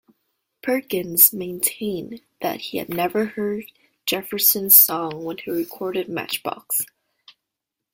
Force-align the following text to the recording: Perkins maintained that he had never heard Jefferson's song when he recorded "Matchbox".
Perkins 0.63 1.31
maintained 1.31 2.21
that 2.41 2.59
he 2.59 2.79
had 2.79 2.89
never 2.89 3.25
heard 3.25 3.71
Jefferson's 4.07 4.75
song 4.75 5.23
when 5.23 5.37
he 5.37 5.51
recorded 5.51 6.09
"Matchbox". 6.09 6.87